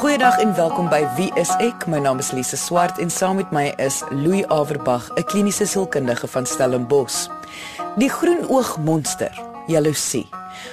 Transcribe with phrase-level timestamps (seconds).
[0.00, 1.82] Goeiedag en welkom by Wie is ek?
[1.84, 6.26] My naam is Lise Swart en saam met my is Louis Averbag, 'n kliniese sielkundige
[6.26, 7.28] van Stellenbosch.
[8.00, 10.24] Die groenoog monster, jaloesie,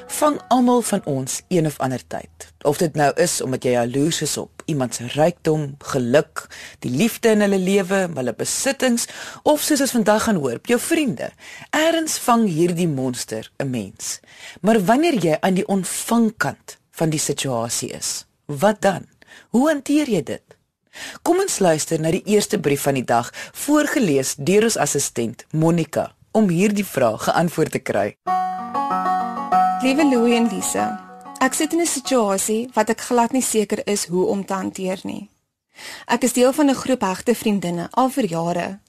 [0.07, 2.53] vang almal van ons een of ander tyd.
[2.61, 6.47] Of dit nou is omdat jy jaloers is op iemand se rykdom, geluk,
[6.79, 9.07] die liefde in hulle lewe, hulle besittings
[9.43, 11.31] of soos ons vandag gaan hoor, jou vriende.
[11.69, 14.19] Eerens vang hierdie monster 'n mens.
[14.61, 19.16] Maar wanneer jy aan die ontvangkant van die situasie is, wat dan?
[19.49, 20.57] Hoe hanteer jy dit?
[21.21, 26.15] Kom ons luister na die eerste brief van die dag, voorgeles deur ons assistent Monica
[26.31, 28.07] om hierdie vraag geantwoord te kry.
[29.81, 30.85] Liewe Louie en Lisa,
[31.39, 34.99] ek sit in 'n situasie wat ek glad nie seker is hoe om te hanteer
[35.03, 35.29] nie.
[36.07, 38.79] Ek is deel van 'n groep hegte vriendinne al vir jare.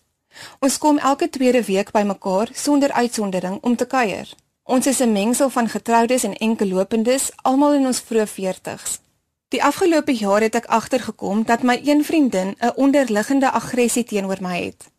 [0.61, 4.29] Ons kom elke tweede week bymekaar sonder uitsondering om te kuier.
[4.65, 9.01] Ons is 'n mengsel van getroudes en enkellopendes, almal in ons vroeë 40's.
[9.49, 14.65] Die afgelope jaar het ek agtergekom dat my een vriendin 'n onderliggende aggressie teenoor my
[14.65, 14.91] het.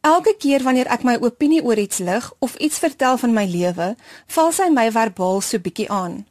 [0.00, 3.96] Elke keer wanneer ek my opinie oor iets lig of iets vertel van my lewe,
[4.26, 6.26] val sy my verbaal so bietjie aan.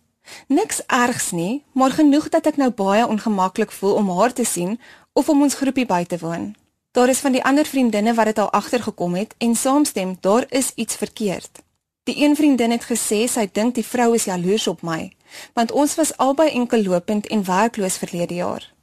[0.47, 4.79] Niks ergs nie, maar genoeg dat ek nou baie ongemaklik voel om haar te sien
[5.13, 6.55] of om ons groepie by te woon.
[6.91, 10.71] Daar is van die ander vriendinne wat dit al agtergekom het en saamstem daar is
[10.75, 11.59] iets verkeerd.
[12.03, 15.11] Die een vriendin het gesê sy dink die vrou is jaloers op my
[15.53, 18.73] want ons was albei enkellopend en werkloos verlede jaar.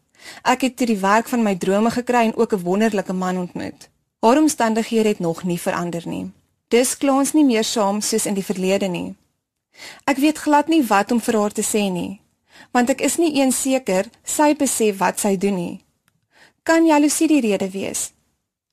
[0.43, 3.89] Ek het die werk van my drome gekry en ook 'n wonderlike man ontmoet.
[4.21, 6.33] Haar omstandighede het nog nie verander nie.
[6.69, 9.15] Dis klaans nie meer saam soos in die verlede nie.
[10.05, 12.21] Ek weet glad nie wat om vir haar te sê nie,
[12.73, 15.85] want ek is nie eens seker sy besef wat sy doen nie.
[16.63, 18.11] Kan jaloesie die rede wees?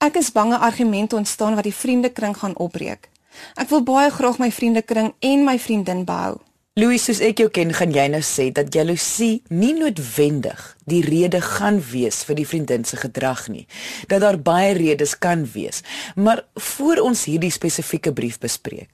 [0.02, 3.10] Ek is bang 'n argument ontstaan wat die vriendekring gaan opbreek.
[3.56, 6.40] Ek wil baie graag my vriendekring en my vriendin behou.
[6.74, 11.38] Louis, soos ek jou ken, gaan jy nou sê dat jaloesie nie noodwendig die rede
[11.46, 13.68] gaan wees vir die vriendin se gedrag nie.
[14.10, 15.84] Dat daar baie redes kan wees.
[16.18, 18.90] Maar voor ons hierdie spesifieke brief bespreek,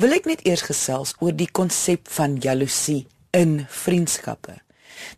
[0.00, 3.02] wil ek net eers gesels oor die konsep van jaloesie
[3.36, 4.56] in vriendskappe.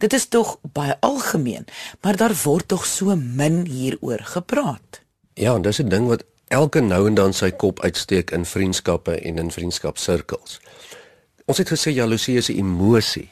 [0.02, 1.70] Dit is tog baie algemeen,
[2.02, 5.04] maar daar word tog so min hieroor gepraat.
[5.38, 9.14] Ja, en dis 'n ding wat elke nou en dan sy kop uitsteek in vriendskappe
[9.14, 10.58] en in vriendskapsirkels.
[11.50, 13.28] Ons het gesê jaloesie is 'n emosie.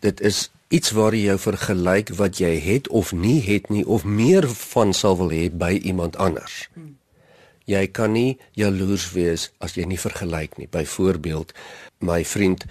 [0.00, 4.04] Dit is iets waar jy jou vergelyk wat jy het of nie het nie of
[4.04, 6.68] meer van sal wil hê by iemand anders.
[7.64, 10.68] Jy kan nie jaloers wees as jy nie vergelyk nie.
[10.68, 11.52] Byvoorbeeld,
[11.98, 12.64] my vriend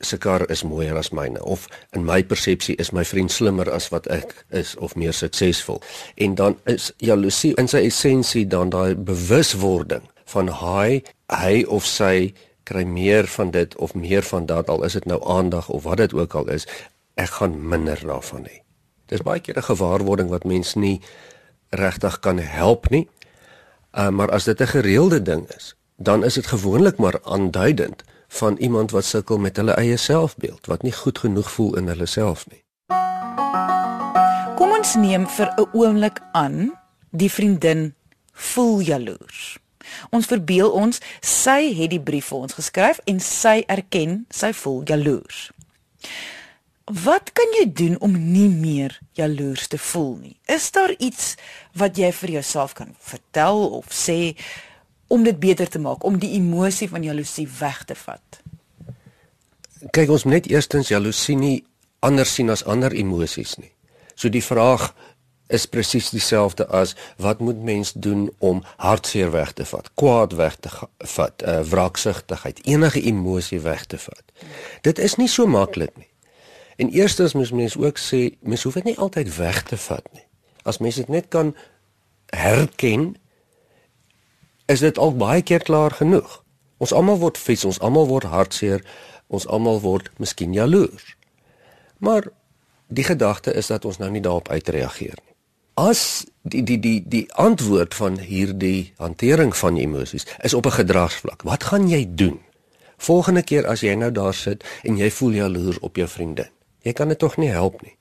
[0.00, 3.88] se kar is mooier as myne of in my persepsie is my vriend slimmer as
[3.88, 5.82] wat ek is of meer suksesvol.
[6.14, 12.34] En dan is jaloesie in sy essensie dan daai bewuswording van hy hy of sy
[12.62, 15.96] kry meer van dit of meer van dat al is dit nou aandag of wat
[15.96, 16.66] dit ook al is,
[17.14, 18.62] ek gaan minder daarvan hê.
[19.06, 21.00] Dis baie keer 'n gewaarwording wat mens nie
[21.70, 23.08] regtig kan help nie.
[23.92, 28.56] Uh, maar as dit 'n gereelde ding is, dan is dit gewoonlik maar aanduidend van
[28.56, 32.46] iemand wat sukkel met hulle eie selfbeeld, wat nie goed genoeg voel in hulle self
[32.48, 32.62] nie.
[34.56, 36.78] Kom ons neem vir 'n oomblik aan
[37.10, 37.94] die vriendin
[38.32, 39.58] voel jaloers.
[40.10, 44.82] Ons verbeel ons sy het die brief vir ons geskryf en sy erken sy voel
[44.88, 45.48] jaloers.
[46.90, 50.36] Wat kan jy doen om nie meer jaloers te voel nie?
[50.50, 51.36] Is daar iets
[51.78, 54.34] wat jy vir jouself kan vertel of sê
[55.10, 58.40] om dit beter te maak, om die emosie van jaloesie weg te vat?
[59.90, 61.56] Kyk, ons moet net eerstens jaloesie nie
[62.04, 63.70] anders sien as ander emosies nie.
[64.18, 64.90] So die vraag
[65.50, 70.56] is presies dieselfde as wat moet mens doen om hartseer weg te vat, kwaad weg
[70.62, 74.22] te vat, uh, wraaksugtigheid, enige emosie weg te vat.
[74.86, 76.08] Dit is nie so maklik nie.
[76.76, 80.24] En eerstens moet mens ook sê, mens hoef dit nie altyd weg te vat nie.
[80.62, 81.54] As mens dit net kan
[82.30, 83.16] herken,
[84.70, 86.38] is dit al baie keer klaar genoeg.
[86.78, 88.84] Ons almal word vies, ons almal word hartseer,
[89.26, 91.16] ons almal word miskien jaloers.
[91.98, 92.30] Maar
[92.88, 95.29] die gedagte is dat ons nou nie daarop uitreageer nie
[95.80, 101.42] as die die die die antwoord van hierdie hantering van emosies is op 'n gedragsvlak.
[101.42, 102.40] Wat gaan jy doen?
[102.96, 106.50] Volgende keer as jy nou daar sit en jy voel jaloers op jou vriendin.
[106.82, 107.96] Jy kan dit tog nie help nie.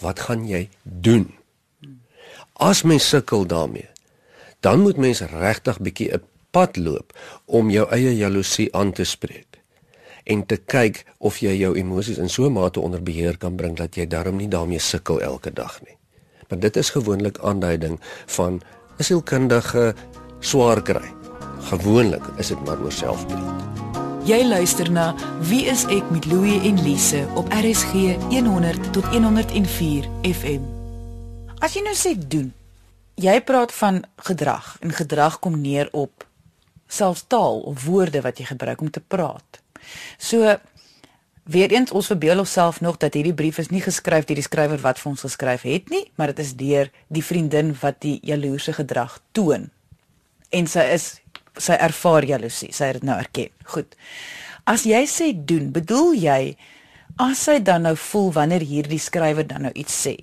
[0.00, 1.34] Wat gaan jy doen?
[2.52, 3.88] As mens sukkel daarmee,
[4.60, 9.58] dan moet mens regtig bietjie 'n pad loop om jou eie jaloesie aan te spreek
[10.24, 13.76] en te kyk of jy jou emosies in so 'n mate onder beheer kan bring
[13.76, 15.99] dat jy daarom nie daarmee sukkel elke dag nie
[16.50, 18.60] want dit is gewoonlik aanduiding van
[18.98, 19.94] 'n sielkundige
[20.40, 21.08] swaar kry.
[21.70, 23.60] Gewoonlik is dit maar oor selfbeeld.
[24.24, 27.92] Jy luister na Wie is ek met Louie en Lise op RSG
[28.28, 30.60] 100 tot 104 FM.
[31.58, 32.52] As jy nou sê doen,
[33.14, 36.26] jy praat van gedrag en gedrag kom neer op
[36.86, 39.60] selfs taal of woorde wat jy gebruik om te praat.
[40.18, 40.56] So
[41.50, 44.80] weer eens ons verbeel onsself nog dat hierdie brief is nie geskryf deur die skrywer
[44.84, 48.74] wat vir ons geskryf het nie, maar dit is deur die vriendin wat die jaloerse
[48.76, 49.70] gedrag toon.
[50.54, 51.08] En sy is
[51.58, 53.50] sy ervaar jaloesie, sy het dit nou erken.
[53.74, 53.96] Goed.
[54.70, 56.42] As jy sê doen, bedoel jy
[57.20, 60.14] as sy dan nou voel wanneer hierdie skrywer dan nou iets sê?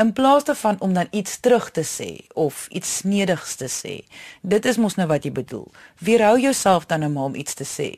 [0.00, 3.98] In plaas daarvan om dan iets terug te sê of iets snedigs te sê.
[4.40, 5.66] Dit is mos nou wat jy bedoel.
[6.00, 7.90] Weerhou jouself dan nou maar om iets te sê.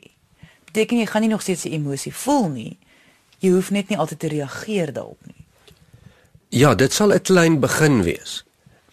[0.73, 2.77] Beteken jy gaan nie nog steeds die emosie voel nie.
[3.45, 5.45] Jy hoef net nie altyd te reageer daarop nie.
[6.49, 8.43] Ja, dit sal 'n klein begin wees.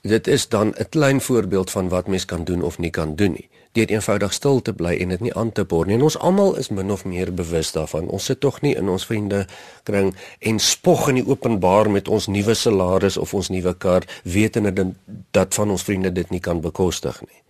[0.03, 3.32] Dit is dan 'n klein voorbeeld van wat mens kan doen of nie kan doen
[3.32, 3.49] nie.
[3.73, 5.94] Deur eenvoudig stil te bly en dit nie aan te boor nie.
[5.94, 8.09] En ons almal is min of meer bewus daarvan.
[8.09, 9.47] Ons sit tog nie in ons vriende
[9.82, 14.93] kring en spog in die openbaar met ons nuwe salaris of ons nuwe kar, wetende
[15.31, 17.43] dat van ons vriende dit nie kan bekostig nie.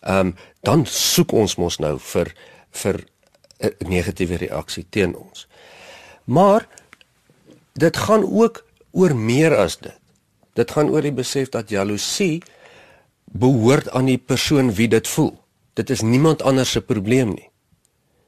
[0.00, 2.34] Ehm um, dan soek ons mos nou vir
[2.70, 3.04] vir
[3.58, 5.46] 'n negatiewe reaksie teen ons.
[6.24, 6.68] Maar
[7.72, 9.98] dit gaan ook oor meer as dit.
[10.52, 12.42] Dit gaan oor die besef dat jaloesie
[13.24, 15.34] behoort aan die persoon wie dit voel.
[15.76, 17.50] Dit is niemand anders se probleem nie.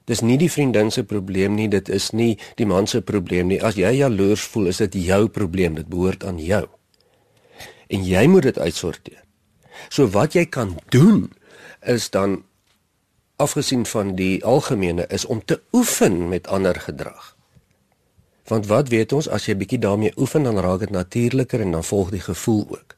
[0.08, 3.60] Dis nie die vriendin se probleem nie, dit is nie die man se probleem nie.
[3.64, 6.64] As jy jaloers voel, is dit jou probleem, dit behoort aan jou.
[7.88, 9.22] En jy moet dit uitsorteer.
[9.88, 11.28] So wat jy kan doen
[11.84, 12.42] is dan
[13.38, 17.36] afgesien van die algemene is om te oefen met ander gedrag.
[18.50, 21.84] Want wat weet ons as jy bietjie daarmee oefen dan raak dit natuurliker en dan
[21.84, 22.96] volg die gevoel ook.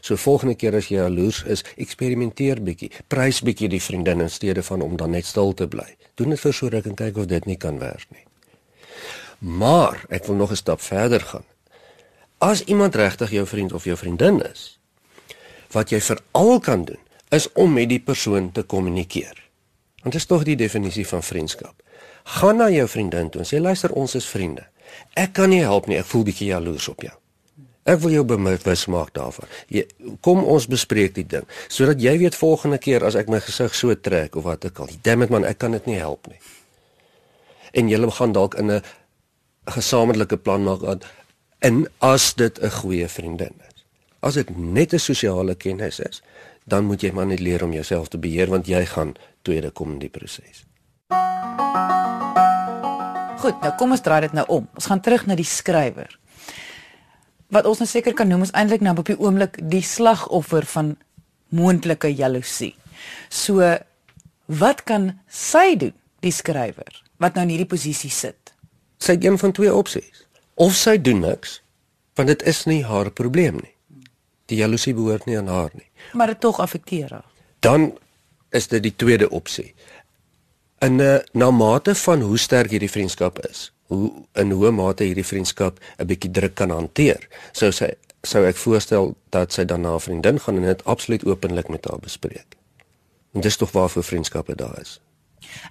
[0.00, 4.62] So volgende keer as jy jaloers is, eksperimenteer bietjie, prys bietjie die vriendin in steede
[4.62, 5.88] van om dan net stil te bly.
[6.14, 8.24] Doen dit vir so ruk en kyk of dit nie kan werk nie.
[9.38, 11.44] Maar ek wil nog 'n stap verder gaan.
[12.38, 14.78] As iemand regtig jou vriend of jou vriendin is,
[15.70, 16.98] wat jy veral kan doen,
[17.28, 19.42] is om met die persoon te kommunikeer.
[20.02, 21.74] Want dit is tog die definisie van vriendskap.
[22.38, 24.66] Gaan na jou vriendin toe en sê luister ons is vriende.
[25.18, 27.14] Ek kan nie help nie, ek voel bietjie jaloers op jou.
[27.82, 29.48] Ek wil jou bewus maak daarvan.
[29.72, 29.86] Jy
[30.22, 33.94] kom ons bespreek die ding sodat jy weet volgende keer as ek my gesig so
[33.94, 34.90] trek of wat ek al.
[35.02, 36.38] Damn it man, ek kan dit nie help nie.
[37.74, 38.82] En julle gaan dalk in 'n
[39.66, 41.00] gesamentlike plan maak aan
[41.58, 43.84] en as dit 'n goeie vriendin is.
[44.20, 46.22] As dit net 'n sosiale kennis is,
[46.64, 49.96] dan moet jy maar net leer om jouself te beheer want jy gaan tweede kom
[49.96, 50.64] in die proses.
[53.42, 54.68] Goed, nou kom ons draai dit nou om.
[54.78, 56.12] Ons gaan terug na die skrywer.
[57.52, 60.94] Wat ons nou seker kan noem is eintlik nou op die oomblik die slagoffer van
[61.52, 62.72] moontlike jaloesie.
[63.28, 63.66] So
[64.46, 68.54] wat kan sy doen, die skrywer, wat nou in hierdie posisie sit?
[69.02, 70.22] Sy het een van twee opsies.
[70.54, 71.58] Of sy doen niks,
[72.14, 73.74] want dit is nie haar probleem nie.
[74.52, 75.88] Die jaloesie behoort nie aan haar nie.
[76.14, 77.26] Maar dit tog affekteer haar.
[77.64, 77.90] Dan
[78.52, 79.74] is dit die tweede opsie.
[80.78, 85.04] In 'n uh, na mate van hoe sterk hierdie vriendskap is, hoe in hoe mate
[85.04, 89.80] hierdie vriendskap 'n bietjie druk kan hanteer, sou sy sou ek voorstel dat sy dan
[89.80, 92.56] na 'n vriendin gaan en dit absoluut openlik met haar bespreek.
[93.32, 95.00] En dis tog waarvoor vriendskappe daar is.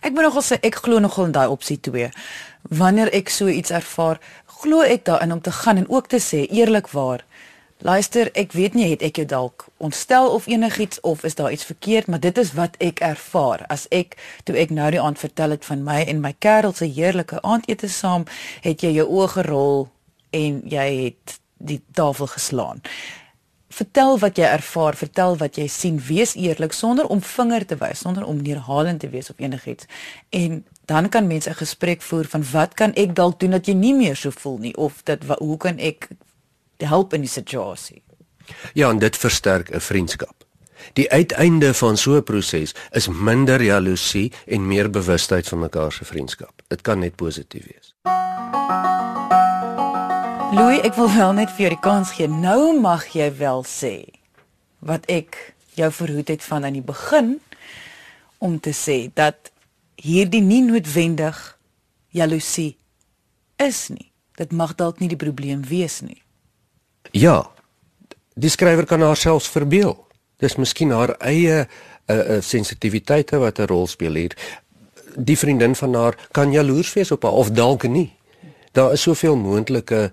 [0.01, 2.09] Ek moet nogal sê ek glo nogal in daai opsie 2.
[2.61, 6.47] Wanneer ek so iets ervaar, glo ek daarin om te gaan en ook te sê
[6.49, 7.25] eerlikwaar,
[7.81, 11.65] Luister, ek weet nie het ek jou dalk ontstel of enigiets of is daar iets
[11.65, 13.63] verkeerd, maar dit is wat ek ervaar.
[13.73, 14.13] As ek
[14.45, 17.89] toe ek nou die aand vertel het van my en my kerel se heerlike aandete
[17.89, 18.27] saam,
[18.61, 19.89] het jy jou oë gerol
[20.29, 22.85] en jy het die tafel geslaan.
[23.73, 28.05] Vertel wat jy ervaar, vertel wat jy sien, wees eerlik sonder om vinger te wys,
[28.05, 29.89] sonder om neerhalend te wees of enigiets.
[30.29, 33.73] En dan kan mense 'n gesprek voer van wat kan ek dalk doen dat jy
[33.73, 36.09] nie meer so voel nie of dat hoe kan ek
[36.81, 38.01] te help in die situasie.
[38.73, 40.47] Ja, en dit versterk 'n vriendskap.
[40.93, 46.05] Die uiteinde van so 'n proses is minder jaloesie en meer bewustheid van mekaar se
[46.05, 46.61] vriendskap.
[46.67, 47.93] Dit kan net positief wees.
[50.51, 52.27] Louis, ek wil wel net vir jou die kans gee.
[52.27, 54.05] Nou mag jy wel sê
[54.79, 57.39] wat ek jou verhoed het van aan die begin
[58.37, 59.51] om te sê dat
[59.95, 61.57] hierdie nie noodwendig
[62.09, 62.77] jaloesie
[63.55, 64.11] is nie.
[64.35, 66.23] Dit mag dalk nie die probleem wees nie.
[67.11, 67.51] Ja.
[68.33, 69.95] Die skrywer kan haarself verbeel.
[70.37, 74.35] Dis miskien haar eie uh, uh, sensitiwiteite wat 'n rol speel hier.
[75.15, 78.13] Die vriendin van haar kan jaloers wees op haar of dalk nie.
[78.71, 80.11] Daar is soveel moontlike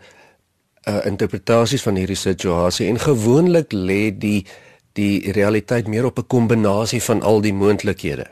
[0.88, 4.46] uh, interpretasies van hierdie situasie en gewoonlik lê die
[4.92, 8.26] die realiteit meer op 'n kombinasie van al die moontlikhede.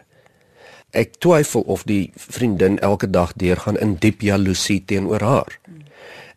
[0.97, 5.59] ek twyfel of die vriendin elke dag deurgaan in diep jaloesie teenoor haar.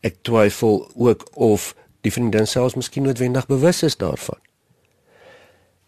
[0.02, 4.40] Ek twyfel ook of die vriendin selfs miskien noodwendig bewus is daarvan.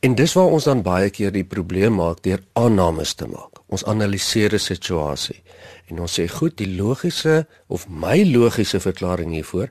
[0.02, 3.62] En dis waar ons dan baie keer die probleem maak deur aannames te maak.
[3.70, 5.44] Ons analiseer 'n situasie
[5.88, 9.70] en ons sê goed, die logiese of my logiese verklaring hiervoor,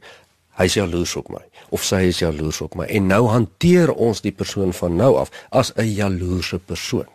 [0.50, 4.32] hy's jaloers op my of sy is jaloers op my en nou hanteer ons die
[4.32, 7.08] persoon van nou af as 'n jaloerse persoon.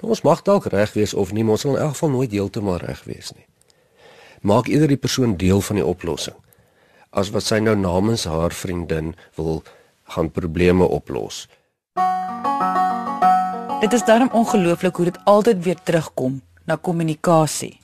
[0.00, 2.30] Nou ons mag dalk reg wees of nie, maar ons sal in elk geval nooit
[2.30, 3.46] heeltemal reg wees nie.
[4.40, 6.36] Maak eerder die persoon deel van die oplossing
[7.10, 9.62] as wat sy nou namens haar vriendin wil
[10.14, 11.46] gaan probleme oplos.
[13.80, 17.80] Dit is daarom ongelooflik hoe dit altyd weer terugkom na kommunikasie.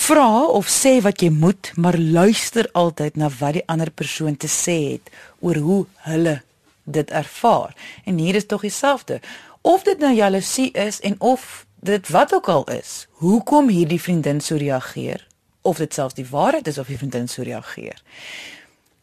[0.00, 4.48] Vra of sê wat jy moet, maar luister altyd na wat die ander persoon te
[4.48, 5.10] sê het
[5.44, 6.40] oor hoe hulle
[6.84, 7.74] dit ervaar.
[8.04, 9.20] En hier is tog dieselfde.
[9.60, 14.40] Of dit nou jaloesie is en of dit wat ook al is, hoekom hierdie vriendin
[14.40, 15.26] so reageer,
[15.62, 18.02] of dit selfs die waarheid is of die vriendin so reageer.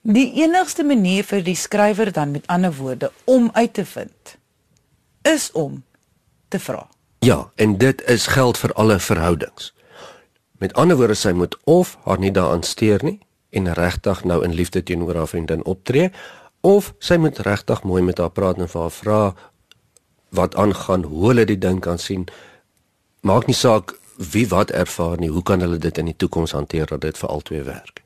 [0.02, 4.38] Die enigste manier vir die skrywer dan met ander woorde om uit te vind
[5.28, 5.84] is om
[6.48, 6.88] te vra.
[7.20, 9.74] Ja, en dit is geld vir alle verhoudings.
[10.58, 14.54] Met ander woorde sy moet of haar nie daaraan steur nie en regtig nou in
[14.54, 16.12] liefde teenoor haar vriendin optree
[16.62, 19.22] of sy moet regtig mooi met haar praat en vir haar vra
[20.30, 22.26] wat aangaan, hoe hulle die ding kan sien.
[23.22, 26.86] Maak nie saak wie wat ervaar nie, hoe kan hulle dit in die toekoms hanteer
[26.86, 28.04] dat dit vir albei werk?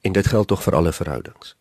[0.00, 1.56] En dit geld tog vir alle verhoudings.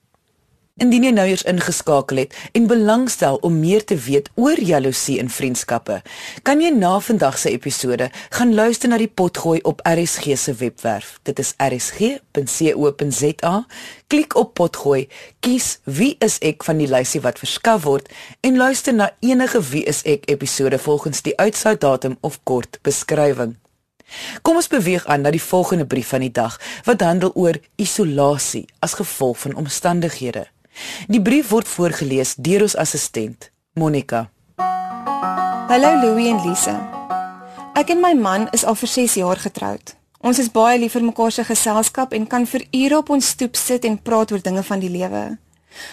[0.81, 5.29] Indien jy nou eers ingeskakel het en belangstel om meer te weet oor jaloesie in
[5.29, 5.99] vriendskappe,
[6.41, 11.19] kan jy na vandag se episode gaan luister na die potgooi op RSG se webwerf.
[11.29, 13.53] Dit is rsg.co.za.
[14.09, 15.05] Klik op potgooi,
[15.45, 18.09] kies wie is ek van die lysie wat verskaf word
[18.41, 23.61] en luister na enige wie is ek episode volgens die uitsaai datum of kort beskrywing.
[24.41, 26.57] Kom ons beweeg aan na die volgende brief van die dag
[26.89, 30.52] wat handel oor isolasie as gevolg van omstandighede.
[31.07, 34.29] Die brief word voorgeles deur ons assistent, Monica.
[35.67, 36.75] Hallo Louie en Lisa.
[37.73, 39.95] Ek en my man is al vir 6 jaar getroud.
[40.23, 43.57] Ons is baie lief vir mekaar se geselskap en kan vir ure op ons stoep
[43.59, 45.23] sit en praat oor dinge van die lewe.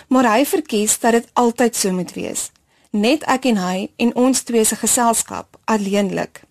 [0.08, 2.50] Maar hy verkies dat dit altyd so moet wees.
[2.90, 6.44] Net ek en hy en ons twee se geselskap alleenlik.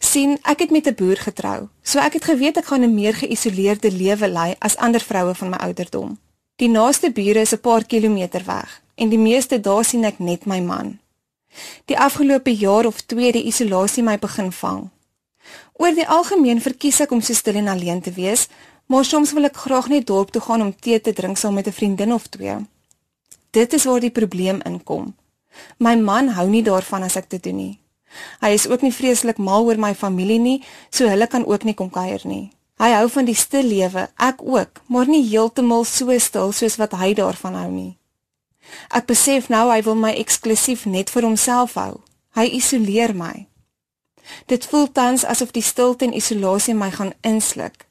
[0.00, 3.14] Sien, ek het met 'n boer getrou, so ek het geweet ek gaan 'n meer
[3.14, 6.18] geïsoleerde lewe lei as ander vroue van my ouderdom.
[6.56, 10.46] Die naaste bure is 'n paar kilometer weg en die meeste daar sien ek net
[10.46, 10.98] my man.
[11.84, 14.88] Die afgelope jaar of 2 die isolasie my begin vang.
[15.72, 18.48] Oor die algemeen verkies ek om so stil en alleen te wees,
[18.86, 21.66] maar soms wil ek graag net dorp toe gaan om tee te drink saam met
[21.66, 22.56] 'n vriendin of twee.
[23.50, 25.14] Dit is waar die probleem inkom.
[25.78, 27.78] My man hou nie daarvan as ek dit doen nie.
[28.40, 31.74] Hy is ook nie vreeslik mal oor my familie nie, so hulle kan ook nie
[31.74, 32.55] kom kuier nie.
[32.76, 36.92] Hy hou van die stil lewe, ek ook, maar nie heeltemal so stil soos wat
[37.00, 37.96] hy daarvan hou nie.
[38.92, 42.02] Ek besef nou hy wil my eksklusief net vir homself hou.
[42.36, 43.46] Hy isoleer my.
[44.50, 47.86] Dit voel tans asof die stilte en isolasie my gaan insluk.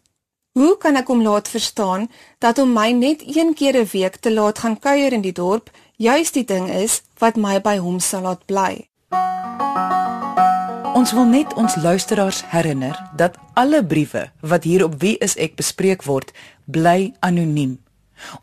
[0.55, 2.05] Hoe kan ek hom laat verstaan
[2.39, 5.71] dat om my net een keer 'n week te laat gaan kuier in die dorp
[5.97, 8.87] juis die ding is wat my by hom sal laat bly?
[10.95, 15.57] Ons wil net ons luisteraars herinner dat alle briewe wat hier op Wie is ek
[15.59, 16.31] bespreek word,
[16.71, 17.73] bly anoniem.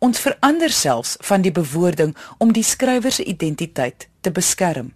[0.04, 2.12] Ons verander selfs van die bewoording
[2.44, 4.92] om die skrywer se identiteit te beskerm.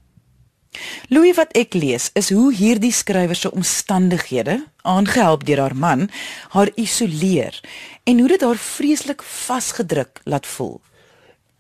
[1.08, 6.10] Louis wat ek lees is hoe hierdie skrywer se omstandighede, aangehelp deur haar man,
[6.52, 7.56] haar isoleer
[8.04, 10.82] en hoe dit haar vreeslik vasgedruk laat voel.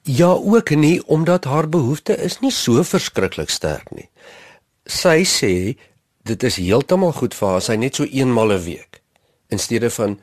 [0.04, 4.10] Ja, ook nie omdat haar behoefte is nie so verskriklik sterk nie
[4.86, 5.76] sy sê
[6.26, 9.02] dit is heeltemal goed vir haar sy net so eenmal 'n week
[9.48, 10.20] in steede van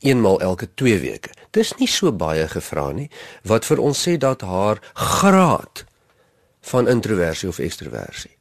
[0.00, 1.30] eenmal elke 2 weke.
[1.50, 3.10] Dis nie so baie gevra nie
[3.44, 5.84] wat vir ons sê dat haar graad
[6.60, 8.34] van introversie of ekstroversie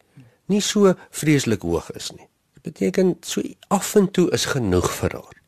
[0.52, 2.28] nie so vreeslik hoog is nie.
[2.58, 3.42] Dit beteken so
[3.74, 5.40] af en toe is genoeg vir haar.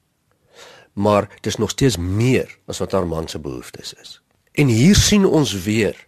[0.94, 4.22] Maar dit is nog steeds meer as wat haar man se behoeftes is.
[4.56, 6.08] En hier sien ons weer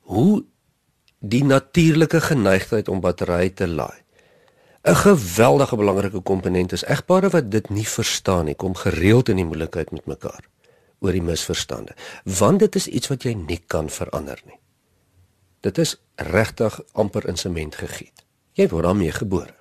[0.00, 0.44] hoe
[1.22, 4.02] die natuurlike geneigtheid om batterye te laai.
[4.82, 9.44] 'n Geweldige belangrike komponent is egpare wat dit nie verstaan nie, kom gereeld in die
[9.44, 10.44] moeilikheid met mekaar
[10.98, 14.58] oor die misverstande, want dit is iets wat jy nie kan verander nie.
[15.60, 18.24] Dit is regtig amper in sement gegiet.
[18.52, 19.54] Jy word daarmee gebore.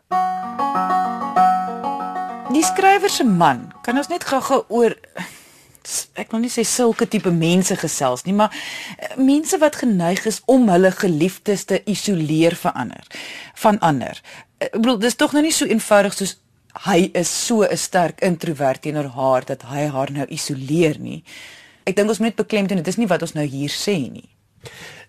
[2.51, 4.97] Die skrywer se man, kan ons net gou-gou oor
[6.13, 8.53] ek wil nie sê sulke tipe mense gesels nie, maar
[8.97, 13.07] eh, mense wat geneig is om hulle geliefdes te isoleer vir ander
[13.63, 14.21] van ander.
[14.61, 16.37] Ek bedoel, dis tog nou nie so eenvoudig soos
[16.85, 21.23] hy is so 'n sterk introwert teenoor haar dat hy haar nou isoleer nie.
[21.83, 24.29] Ek dink ons moet beklemtoon dit is nie wat ons nou hier sê nie.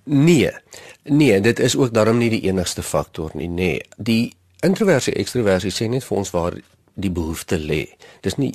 [0.05, 0.51] Nee.
[1.05, 3.55] Nee, dit is ook daarom nie die enigste faktor nie, nê.
[3.55, 3.81] Nee.
[3.97, 6.55] Die introversie ekstroversie sê net vir ons waar
[6.95, 7.87] die behoefte lê.
[8.21, 8.53] Dis nie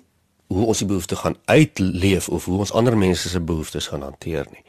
[0.48, 4.48] hoe ons die behoefte gaan uitleef of hoe ons ander mense se behoeftes gaan hanteer
[4.52, 4.64] nie.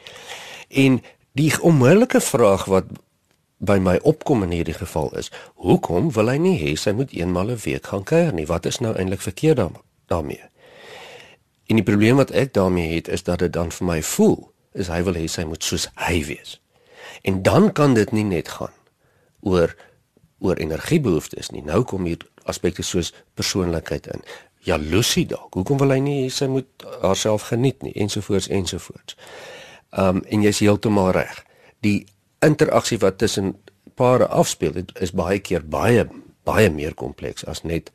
[0.68, 1.00] En
[1.32, 2.90] die onmiddellike vraag wat
[3.58, 7.50] by my opkom in hierdie geval is, hoekom wil hy nie hê sy moet eenmal
[7.50, 8.46] 'n een week gaan kuier nie?
[8.46, 9.60] Wat is nou eintlik verkeerd
[10.06, 10.42] daarmee?
[11.66, 14.88] En die probleem wat ek daarmee het is dat dit dan vir my voel is
[14.88, 16.60] hy wil hê sy moet soos hy wees.
[17.22, 18.74] En dan kan dit nie net gaan
[19.40, 19.74] oor
[20.38, 21.64] oor energiebehoeftes nie.
[21.66, 24.22] Nou kom hier aspekte soos persoonlikheid in.
[24.68, 25.54] Jaloesie dalk.
[25.56, 29.16] Hoekom wil hy nie sy moet haarself geniet nie ensovoorts ensovoorts.
[29.90, 31.42] Um en jy's heeltemal reg.
[31.84, 32.06] Die
[32.44, 33.56] interaksie wat tussen
[33.98, 36.06] pare afspeel dit is baie keer baie
[36.48, 37.90] baie meer kompleks as net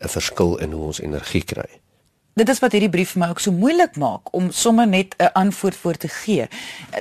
[0.00, 1.68] 'n verskil in hoe ons energie kry.
[2.34, 5.32] Dit is wat hierdie brief vir my ook so moeilik maak om sommer net 'n
[5.32, 6.48] antwoord voor te gee.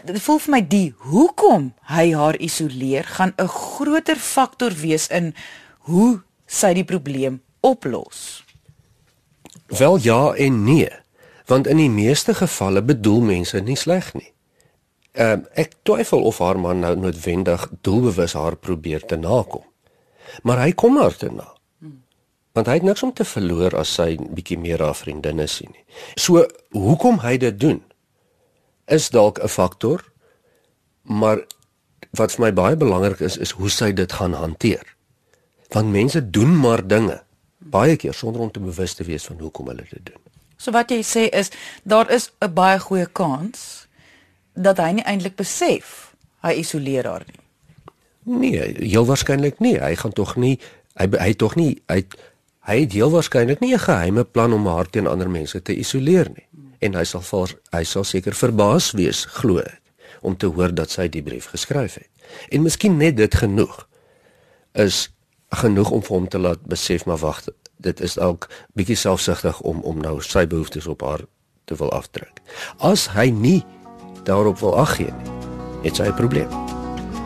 [0.05, 5.33] Dit voel vir my die hoekom hy haar isoleer gaan 'n groter faktor wees in
[5.79, 8.43] hoe sy die probleem oplos.
[9.77, 10.89] Wel ja en nee,
[11.45, 14.33] want in die meeste gevalle bedoel mense nie sleg nie.
[15.11, 19.63] Ehm uh, ek twyfel of haar man nou noodwendig doelbewus haar probeer te nakom.
[20.43, 21.47] Maar hy kom haar te na.
[22.51, 25.83] Want hy het niks om te verloor as sy bietjie meer haar vriendinne sien nie.
[26.19, 26.43] So
[26.75, 27.81] hoekom hy dit doen
[28.91, 30.03] is dalk 'n faktor,
[31.01, 31.45] maar
[32.11, 34.83] wat vir my baie belangrik is is hoe sy dit gaan hanteer.
[35.71, 37.23] Want mense doen maar dinge
[37.71, 40.21] baie keer sonder om te bewus te wees van hoekom hulle dit doen.
[40.57, 41.51] So wat jy sê is
[41.83, 43.87] daar is 'n baie goeie kans
[44.53, 46.13] dat hy nie eintlik besef
[46.43, 47.39] hy isoleer haar nie.
[48.23, 49.77] Nee, heel waarskynlik nie.
[49.79, 50.59] Hy gaan tog nie
[50.99, 52.03] hy hy tog nie hy
[52.67, 56.29] hy het heel waarskynlik nie 'n geheime plan om haar teen ander mense te isoleer
[56.29, 56.47] nie.
[56.79, 59.81] En hy sal vir hy sal seker verbaas wees glo ek
[60.21, 62.09] om te hoor dat sy die brief geskryf het.
[62.49, 63.87] En miskien net dit genoeg
[64.73, 65.09] is
[65.49, 67.41] genoeg om vir hom te laat besef maar wag
[67.81, 71.25] dit is ook bietjie selfsugtig om om nou sy behoeftes op haar
[71.65, 72.41] te wil afdruk.
[72.77, 73.63] As hy nie
[74.23, 75.31] daarop wil ag gee nie,
[75.83, 76.49] het sy 'n probleem.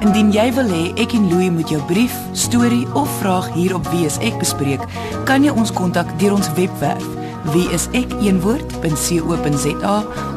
[0.02, 3.88] Indien jy wil hê ek en Louie moet jou brief, storie of vraag hier op
[3.88, 4.82] Wie is ek bespreek,
[5.26, 7.06] kan jy ons kontak deur ons webwerf
[7.54, 8.76] wieisek.co.za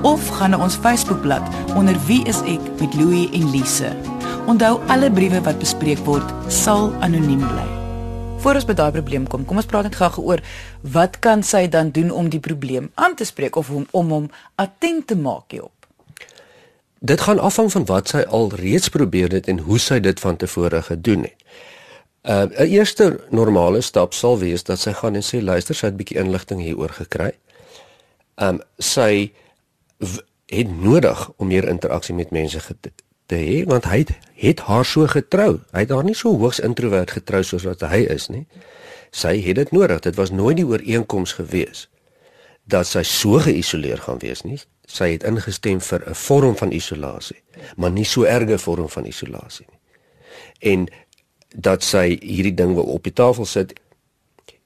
[0.02, 1.42] of gaan na ons Facebookblad
[1.76, 3.96] onder Wie is ek met Louie en Lise.
[4.46, 7.77] Onthou alle briewe wat bespreek word sal anoniem bly.
[8.38, 10.40] Voor ons by daai probleem kom, kom ons praat net gou oor
[10.94, 14.28] wat kan sy dan doen om die probleem aan te spreek of om om hom
[14.62, 15.88] attent te maak hierop.
[17.02, 20.38] Dit gaan afhang van wat sy al reeds probeer het en hoe sy dit van
[20.38, 21.44] tevore gedoen het.
[22.22, 25.94] Uh 'n eerste normale stap sal wees dat sy gaan en sê luister, sy het
[25.94, 27.32] 'n bietjie inligting hieroor gekry.
[28.36, 29.32] Um sy
[30.46, 32.60] het nodig om meer interaksie met mense
[33.28, 35.60] te hê want hy het, het haar so getrou.
[35.74, 38.46] Hy het haar nie so hoogs introwert getrou soos wat hy is nie.
[39.12, 40.00] Sy het dit nodig.
[40.04, 41.86] Dit was nooit die ooreenkoms gewees
[42.68, 47.42] dat sy so geïsoleer gaan wees nie sy het ingestem vir 'n vorm van isolasie,
[47.76, 49.78] maar nie so erge vorm van isolasie nie.
[50.72, 50.88] En
[51.54, 53.72] dat sy hierdie ding wil op die tafel sit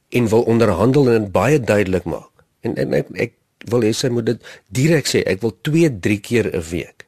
[0.09, 2.31] en wil onderhandel en baie duidelik maak.
[2.61, 6.21] En en ek, ek wil hê sy moet dit direk sê, ek wil 2, 3
[6.21, 7.07] keer 'n week.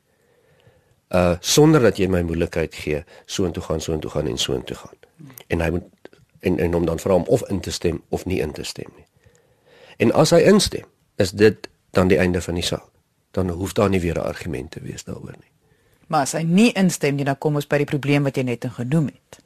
[1.15, 4.55] Uh sonder dat jy my moeilikheid gee, so intoe gaan, so intoe gaan en so
[4.55, 4.99] intoe gaan.
[5.47, 8.41] En hy moet en en om dan vra hom of in te stem of nie
[8.41, 9.07] in te stem nie.
[9.97, 12.91] En as hy instem, is dit dan die einde van die saak
[13.35, 15.53] dan hoef daar nie weer 'n argument te wees daaroor nie.
[16.07, 18.65] Maar as hy nie instem nie, dan kom ons by die probleem wat jy net
[18.69, 19.39] genoem het.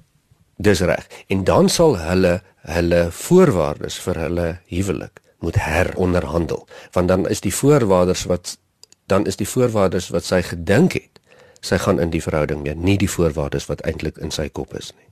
[0.56, 1.06] Dis reg.
[1.26, 7.54] En dan sal hulle hulle voorwaardes vir hulle huwelik moet heronderhandel, want dan is die
[7.54, 8.58] voorwaardes wat
[9.06, 11.17] dan is die voorwaardes wat sy gedink het,
[11.60, 14.92] sy gaan in die verhouding mee, nie die voorwaardes wat eintlik in sy kop is
[14.96, 15.06] nie.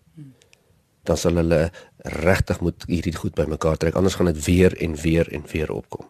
[1.06, 1.70] Dan sal hulle
[2.26, 6.06] regtig moet hierdie goed bymekaar trek, anders gaan dit weer en weer en weer opkom.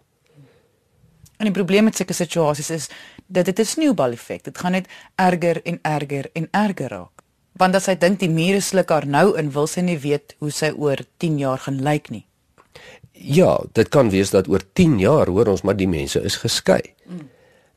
[1.36, 2.88] En die probleem met sulke situasies is
[3.26, 4.44] dat dit 'n sneeubal effek.
[4.44, 7.22] Dit gaan net erger en erger en erger raak.
[7.52, 10.50] Want as sy dink die mure sluk haar nou in, wil sy nie weet hoe
[10.50, 12.26] sy oor 10 jaar gaan lyk nie.
[13.12, 16.94] Ja, dit kan wees dat oor 10 jaar hoor ons maar die mense is geskei.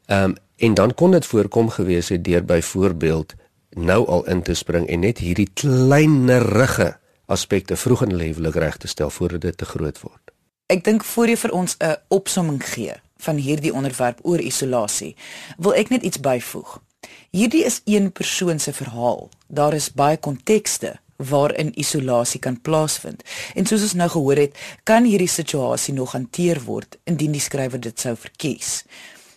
[0.09, 3.33] Ehm um, en dan kon dit voorkom gewees het deur byvoorbeeld
[3.69, 8.87] nou al in te spring en net hierdie kleinerige aspekte vroeg in lewelik reg te
[8.87, 10.31] stel voordat dit te groot word.
[10.65, 15.15] Ek dink voor jy vir ons 'n opsomming gee van hierdie onderwerp oor isolasie,
[15.57, 16.81] wil ek net iets byvoeg.
[17.29, 19.29] Hierdie is een persoon se verhaal.
[19.47, 23.23] Daar is baie kontekste waarin isolasie kan plaasvind.
[23.55, 27.79] En soos ons nou gehoor het, kan hierdie situasie nog hanteer word indien die skrywer
[27.79, 28.83] dit sou verkies.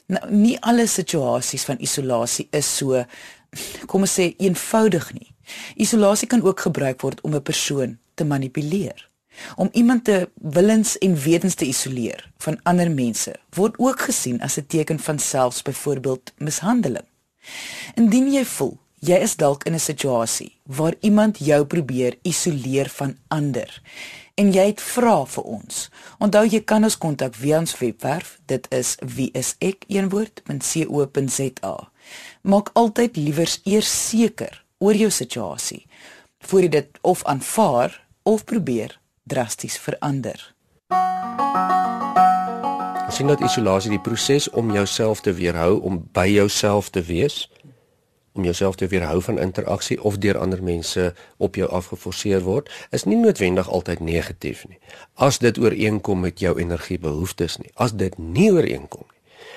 [0.07, 3.05] Nou, nie alle situasies van isolasie is so
[3.87, 5.29] kom ons sê eenvoudig nie.
[5.77, 9.11] Isolasie kan ook gebruik word om 'n persoon te manipuleer.
[9.57, 14.57] Om iemand te willens en wetens te isoleer van ander mense word ook gesien as
[14.57, 17.07] 'n teken van selfs byvoorbeeld mishandeling.
[17.95, 23.17] Indien jy voel jy is dalk in 'n situasie waar iemand jou probeer isoleer van
[23.29, 23.81] ander
[24.35, 25.91] en jy het vra vir ons.
[26.23, 28.39] Onthou jy kan ons kontak via ons webwerf.
[28.51, 29.99] Dit is wieisek.co.za.
[32.43, 35.87] Maak altyd liewers eers seker oor jou situasie
[36.43, 38.99] voor jy dit of aanvaar of probeer
[39.31, 40.55] drasties verander.
[43.13, 47.47] Sien dat isolasie die proses om jouself te weerhou om by jouself te wees,
[48.33, 53.05] om jouself te weerhou van interaksie of deur ander mense op jou afgeforceer word, is
[53.05, 54.79] nie noodwendig altyd negatief nie.
[55.14, 57.71] As dit ooreenkom met jou energiebehoeftes nie.
[57.75, 59.07] As dit nie ooreenkom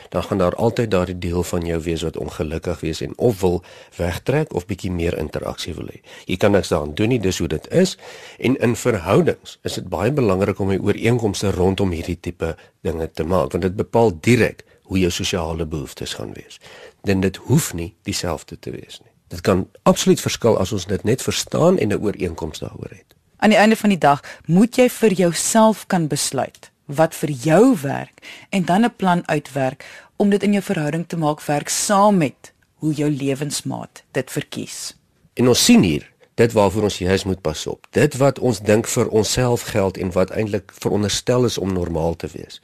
[0.10, 3.64] dan gaan daar altyd daardie deel van jou wees wat ongelukkig wees en of wil
[3.96, 6.00] wegtrek of bietjie meer interaksie wil hê.
[6.26, 7.98] Jy kan niks daaraan doen nie, dis hoe dit is.
[8.40, 13.24] En in verhoudings is dit baie belangrik om 'n ooreenkomste rondom hierdie tipe dinge te
[13.24, 16.60] maak want dit bepaal direk hoe jou sosiale behoeftes gaan wees.
[17.06, 19.12] Dan dit hoef nie dieselfde te wees nie.
[19.28, 23.16] Dit kan absoluut verskil as ons dit net verstaan en 'n ooreenkoms daaroor het.
[23.38, 27.78] Aan die einde van die dag moet jy vir jouself kan besluit wat vir jou
[27.82, 32.18] werk en dan 'n plan uitwerk om dit in jou verhouding te maak werk saam
[32.18, 34.98] met hoe jou lewensmaat dit verkies.
[35.34, 37.88] En ons sien hier dit waarvoor ons juis moet pas op.
[37.90, 42.28] Dit wat ons dink vir onsself geld en wat eintlik veronderstel is om normaal te
[42.28, 42.62] wees.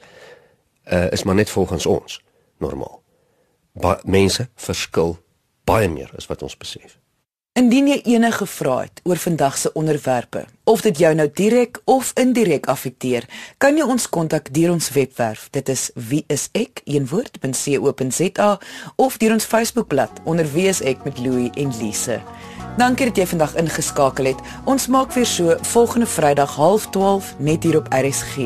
[0.84, 2.22] Uh is maar net volgens ons
[2.58, 3.01] normaal.
[4.04, 5.16] Mense verskil
[5.64, 6.98] baie meer as wat ons besef.
[7.52, 12.12] Indien jy enige vrae het oor vandag se onderwerpe of dit jou nou direk of
[12.16, 13.26] indirek affekteer,
[13.60, 15.50] kan jy ons kontak deur ons webwerf.
[15.52, 16.86] Dit is wieisek.co.za
[18.96, 22.22] of deur ons Facebookblad onder wieisek met Louie en Lise.
[22.80, 24.40] Dankie dat jy vandag ingeskakel het.
[24.64, 28.36] Ons maak weer so volgende Vrydag 12:30 net hier op RSG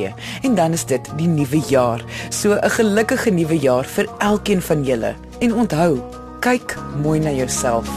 [0.42, 2.02] en dan is dit die nuwe jaar.
[2.30, 5.14] So 'n gelukkige nuwe jaar vir elkeen van julle.
[5.38, 6.02] En onthou,
[6.40, 7.88] kyk mooi na jouself.